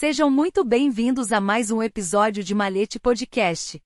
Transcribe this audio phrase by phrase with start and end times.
[0.00, 3.78] Sejam muito bem-vindos a mais um episódio de Malete Podcast.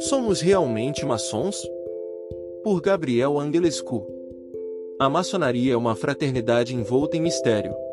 [0.00, 1.56] Somos realmente maçons?
[2.62, 4.06] Por Gabriel Angelescu.
[5.00, 7.87] A maçonaria é uma fraternidade envolta em mistério.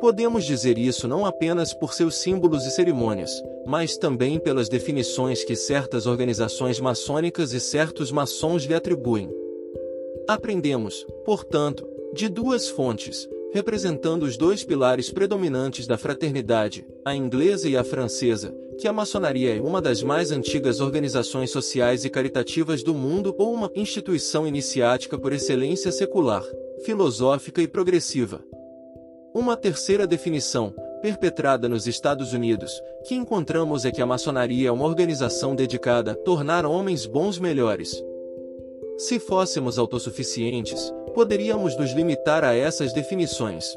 [0.00, 3.30] Podemos dizer isso não apenas por seus símbolos e cerimônias,
[3.66, 9.28] mas também pelas definições que certas organizações maçônicas e certos maçons lhe atribuem.
[10.28, 11.84] Aprendemos, portanto,
[12.14, 18.54] de duas fontes, representando os dois pilares predominantes da fraternidade, a inglesa e a francesa,
[18.78, 23.52] que a maçonaria é uma das mais antigas organizações sociais e caritativas do mundo ou
[23.52, 26.44] uma instituição iniciática por excelência secular,
[26.84, 28.40] filosófica e progressiva.
[29.34, 34.86] Uma terceira definição, perpetrada nos Estados Unidos, que encontramos é que a maçonaria é uma
[34.86, 38.02] organização dedicada a tornar homens bons melhores.
[38.96, 43.76] Se fôssemos autossuficientes, poderíamos nos limitar a essas definições.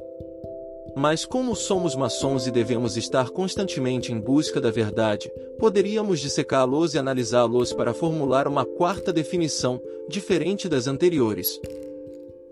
[0.95, 6.97] Mas como somos maçons e devemos estar constantemente em busca da verdade, poderíamos dissecá-los e
[6.97, 11.59] analisá-los para formular uma quarta definição, diferente das anteriores.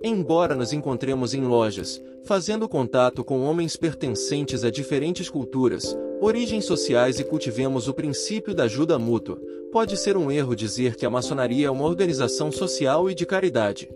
[0.04, 7.20] Embora nos encontremos em lojas, fazendo contato com homens pertencentes a diferentes culturas, origens sociais
[7.20, 9.40] e cultivemos o princípio da ajuda mútua,
[9.72, 13.90] pode ser um erro dizer que a maçonaria é uma organização social e de caridade.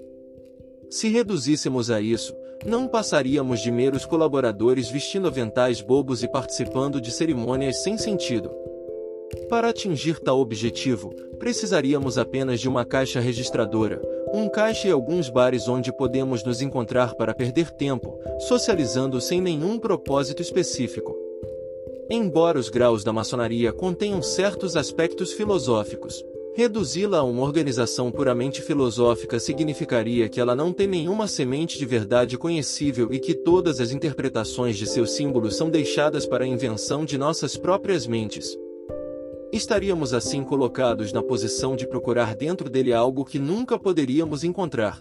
[0.90, 2.34] Se reduzíssemos a isso,
[2.66, 8.52] não passaríamos de meros colaboradores vestindo aventais bobos e participando de cerimônias sem sentido.
[9.50, 15.68] Para atingir tal objetivo, precisaríamos apenas de uma caixa registradora, um caixa e alguns bares
[15.68, 21.18] onde podemos nos encontrar para perder tempo, socializando sem nenhum propósito específico.
[22.10, 26.24] Embora os graus da maçonaria contenham certos aspectos filosóficos,
[26.56, 32.38] Reduzi-la a uma organização puramente filosófica significaria que ela não tem nenhuma semente de verdade
[32.38, 37.18] conhecível e que todas as interpretações de seus símbolos são deixadas para a invenção de
[37.18, 38.56] nossas próprias mentes.
[39.54, 45.00] Estaríamos assim colocados na posição de procurar dentro dele algo que nunca poderíamos encontrar.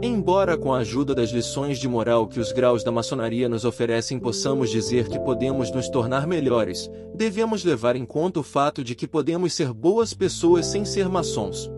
[0.00, 4.20] Embora com a ajuda das lições de moral que os graus da maçonaria nos oferecem
[4.20, 9.08] possamos dizer que podemos nos tornar melhores, devemos levar em conta o fato de que
[9.08, 11.68] podemos ser boas pessoas sem ser maçons.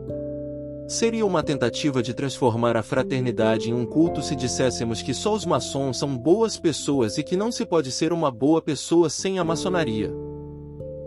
[0.86, 5.46] Seria uma tentativa de transformar a fraternidade em um culto se disséssemos que só os
[5.46, 9.44] maçons são boas pessoas e que não se pode ser uma boa pessoa sem a
[9.44, 10.27] maçonaria.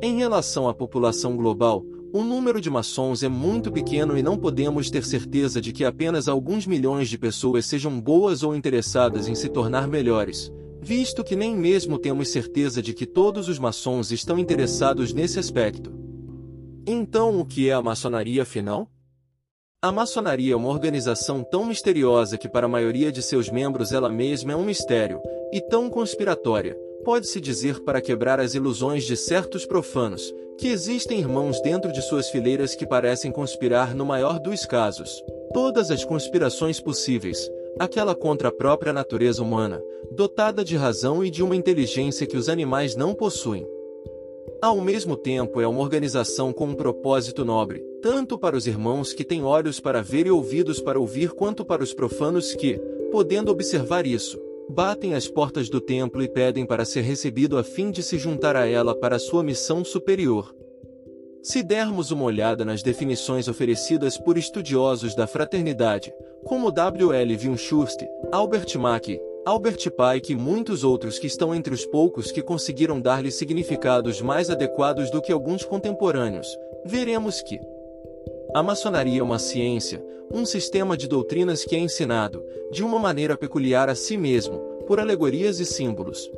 [0.03, 4.89] Em relação à população global, o número de maçons é muito pequeno e não podemos
[4.89, 9.47] ter certeza de que apenas alguns milhões de pessoas sejam boas ou interessadas em se
[9.47, 10.51] tornar melhores,
[10.81, 15.93] visto que nem mesmo temos certeza de que todos os maçons estão interessados nesse aspecto.
[16.87, 18.89] Então, o que é a maçonaria afinal?
[19.83, 24.09] A maçonaria é uma organização tão misteriosa que para a maioria de seus membros ela
[24.09, 25.21] mesma é um mistério,
[25.53, 31.59] e tão conspiratória, pode-se dizer para quebrar as ilusões de certos profanos, que existem irmãos
[31.61, 35.21] dentro de suas fileiras que parecem conspirar no maior dos casos.
[35.53, 39.81] Todas as conspirações possíveis, aquela contra a própria natureza humana,
[40.11, 43.67] dotada de razão e de uma inteligência que os animais não possuem.
[44.61, 49.23] Ao mesmo tempo, é uma organização com um propósito nobre, tanto para os irmãos que
[49.23, 52.77] têm olhos para ver e ouvidos para ouvir, quanto para os profanos que,
[53.11, 54.39] podendo observar isso,
[54.71, 58.55] batem as portas do templo e pedem para ser recebido a fim de se juntar
[58.55, 60.55] a ela para sua missão superior.
[61.43, 66.13] Se dermos uma olhada nas definições oferecidas por estudiosos da fraternidade,
[66.45, 67.11] como W.
[67.13, 67.37] L.
[67.37, 67.99] Winshurst,
[68.31, 73.31] Albert Mack, Albert Pike e muitos outros que estão entre os poucos que conseguiram dar-lhe
[73.31, 76.47] significados mais adequados do que alguns contemporâneos,
[76.85, 77.59] veremos que
[78.53, 80.03] a maçonaria é uma ciência,
[80.33, 84.99] um sistema de doutrinas que é ensinado, de uma maneira peculiar a si mesmo, por
[84.99, 86.29] alegorias e símbolos.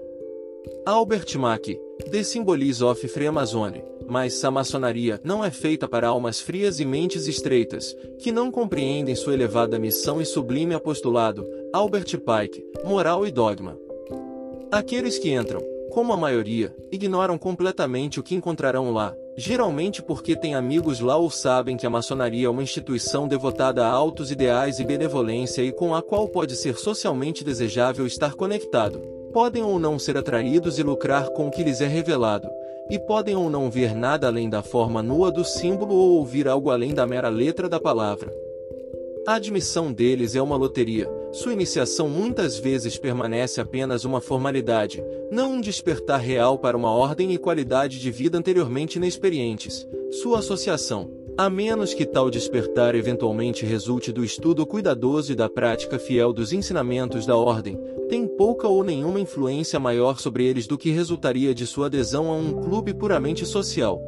[0.85, 1.79] Albert Mack,
[2.11, 7.27] The Symbolism of Freemasonry, mas a maçonaria não é feita para almas frias e mentes
[7.27, 13.77] estreitas, que não compreendem sua elevada missão e sublime apostolado, Albert Pike, Moral e Dogma.
[14.71, 20.55] Aqueles que entram, como a maioria, ignoram completamente o que encontrarão lá, geralmente porque têm
[20.55, 24.83] amigos lá ou sabem que a maçonaria é uma instituição devotada a altos ideais e
[24.83, 28.99] benevolência e com a qual pode ser socialmente desejável estar conectado.
[29.33, 32.47] Podem ou não ser atraídos e lucrar com o que lhes é revelado,
[32.89, 36.69] e podem ou não ver nada além da forma nua do símbolo ou ouvir algo
[36.69, 38.31] além da mera letra da palavra.
[39.25, 45.53] A admissão deles é uma loteria, Sua iniciação muitas vezes permanece apenas uma formalidade, não
[45.53, 49.87] um despertar real para uma ordem e qualidade de vida anteriormente inexperientes.
[50.21, 55.97] Sua associação, a menos que tal despertar eventualmente resulte do estudo cuidadoso e da prática
[55.97, 60.91] fiel dos ensinamentos da ordem, tem pouca ou nenhuma influência maior sobre eles do que
[60.91, 63.99] resultaria de sua adesão a um clube puramente social.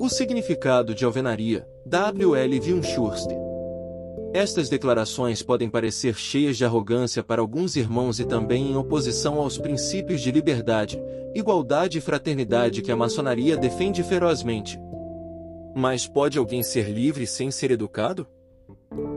[0.00, 2.34] O significado de alvenaria, W.
[2.34, 2.60] L.
[2.60, 3.53] Wunschurst.
[4.34, 9.56] Estas declarações podem parecer cheias de arrogância para alguns irmãos e também em oposição aos
[9.56, 11.00] princípios de liberdade,
[11.36, 14.76] igualdade e fraternidade que a maçonaria defende ferozmente.
[15.72, 18.26] Mas pode alguém ser livre sem ser educado?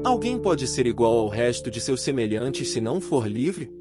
[0.03, 3.71] Alguém pode ser igual ao resto de seus semelhantes se não for livre?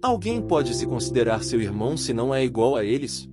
[0.00, 3.28] Alguém pode se considerar seu irmão se não é igual a eles?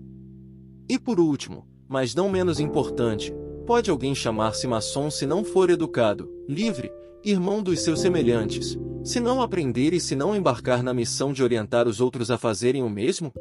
[0.89, 3.33] E por último, mas não menos importante,
[3.65, 6.91] pode alguém chamar-se maçom se não for educado, livre,
[7.23, 11.87] irmão dos seus semelhantes, se não aprender e se não embarcar na missão de orientar
[11.87, 13.31] os outros a fazerem o mesmo?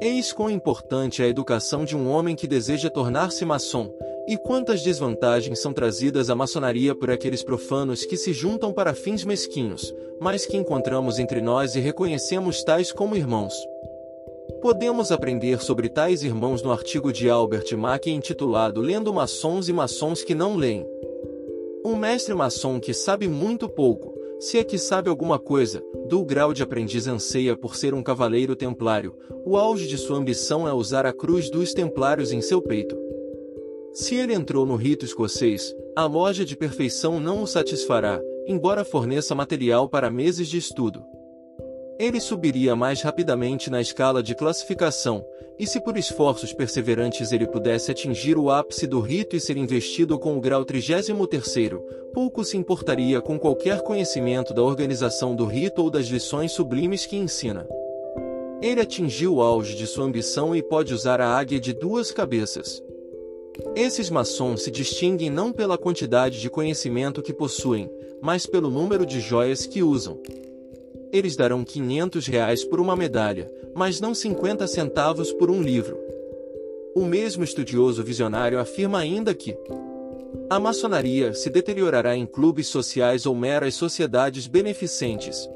[0.00, 3.92] Eis quão importante é a educação de um homem que deseja tornar-se maçom,
[4.26, 9.24] e quantas desvantagens são trazidas à maçonaria por aqueles profanos que se juntam para fins
[9.24, 13.54] mesquinhos, mas que encontramos entre nós e reconhecemos tais como irmãos.
[14.60, 20.22] Podemos aprender sobre tais irmãos no artigo de Albert Mack intitulado Lendo Maçons e Maçons
[20.22, 20.84] que não leem.
[21.88, 26.52] Um mestre maçom que sabe muito pouco, se é que sabe alguma coisa, do grau
[26.52, 31.06] de aprendiz anseia por ser um cavaleiro templário, o auge de sua ambição é usar
[31.06, 32.94] a cruz dos templários em seu peito.
[33.94, 39.34] Se ele entrou no rito escocês, a loja de perfeição não o satisfará, embora forneça
[39.34, 41.02] material para meses de estudo.
[41.98, 45.24] Ele subiria mais rapidamente na escala de classificação,
[45.58, 50.16] e se por esforços perseverantes ele pudesse atingir o ápice do rito e ser investido
[50.16, 51.08] com o grau 33,
[52.14, 57.16] pouco se importaria com qualquer conhecimento da organização do rito ou das lições sublimes que
[57.16, 57.66] ensina.
[58.62, 62.80] Ele atingiu o auge de sua ambição e pode usar a águia de duas cabeças.
[63.74, 67.90] Esses maçons se distinguem não pela quantidade de conhecimento que possuem,
[68.20, 70.20] mas pelo número de joias que usam.
[71.12, 75.98] Eles darão 500 reais por uma medalha, mas não 50 centavos por um livro.
[76.94, 79.56] O mesmo estudioso visionário afirma ainda que
[80.50, 85.48] a maçonaria se deteriorará em clubes sociais ou meras sociedades beneficentes.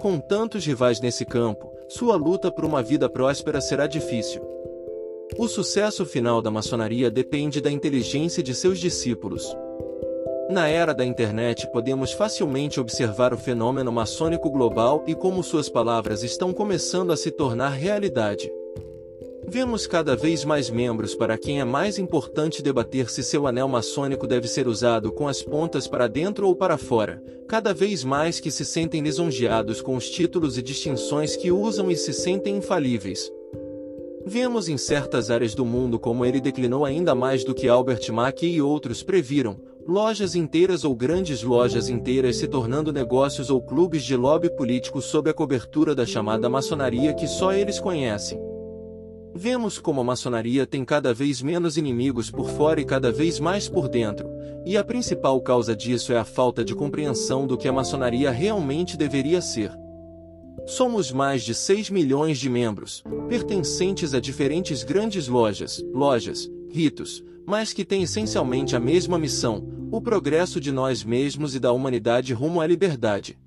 [0.00, 4.42] Com tantos rivais nesse campo, sua luta por uma vida próspera será difícil.
[5.38, 9.56] O sucesso final da maçonaria depende da inteligência de seus discípulos.
[10.50, 16.22] Na era da internet podemos facilmente observar o fenômeno maçônico global e como suas palavras
[16.22, 18.52] estão começando a se tornar realidade.
[19.48, 24.26] Vemos cada vez mais membros para quem é mais importante debater se seu anel maçônico
[24.26, 28.50] deve ser usado com as pontas para dentro ou para fora, cada vez mais que
[28.50, 33.30] se sentem lisonjeados com os títulos e distinções que usam e se sentem infalíveis.
[34.26, 38.46] Vemos em certas áreas do mundo como ele declinou ainda mais do que Albert Mack
[38.46, 44.16] e outros previram, lojas inteiras ou grandes lojas inteiras se tornando negócios ou clubes de
[44.16, 48.40] lobby político sob a cobertura da chamada maçonaria que só eles conhecem.
[49.34, 53.68] Vemos como a maçonaria tem cada vez menos inimigos por fora e cada vez mais
[53.68, 54.28] por dentro,
[54.64, 58.96] e a principal causa disso é a falta de compreensão do que a maçonaria realmente
[58.96, 59.72] deveria ser.
[60.66, 67.72] Somos mais de 6 milhões de membros, pertencentes a diferentes grandes lojas, lojas, ritos, mas
[67.72, 69.62] que têm essencialmente a mesma missão,
[69.96, 73.38] o progresso de nós mesmos e da humanidade rumo à liberdade.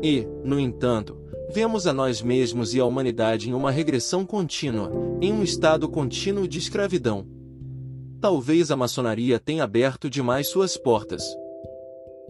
[0.00, 1.18] E, no entanto,
[1.52, 6.46] vemos a nós mesmos e a humanidade em uma regressão contínua, em um estado contínuo
[6.46, 7.26] de escravidão.
[8.20, 11.24] Talvez a maçonaria tenha aberto demais suas portas.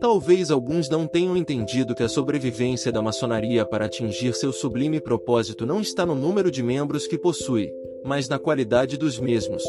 [0.00, 5.66] Talvez alguns não tenham entendido que a sobrevivência da maçonaria para atingir seu sublime propósito
[5.66, 7.70] não está no número de membros que possui,
[8.02, 9.62] mas na qualidade dos mesmos.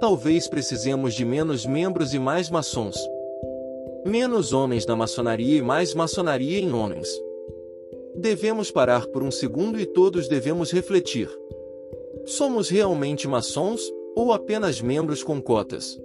[0.00, 2.96] Talvez precisemos de menos membros e mais maçons.
[4.06, 7.08] Menos homens na maçonaria e mais maçonaria em homens.
[8.14, 11.28] Devemos parar por um segundo e todos devemos refletir.
[12.24, 13.80] Somos realmente maçons
[14.14, 16.00] ou apenas membros com cotas?